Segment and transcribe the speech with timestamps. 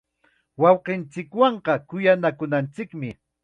[0.61, 3.09] Wawqinchikwanqa kuyanakunanchikmi.